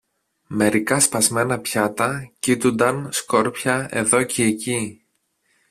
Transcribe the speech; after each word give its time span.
μερικά 0.47 0.99
σπασμένα 0.99 1.59
πιάτα 1.59 2.31
κείτουνταν 2.39 3.11
σκόρπια 3.11 3.87
εδώ 3.91 4.23
κι 4.23 4.41
εκεί 4.41 5.05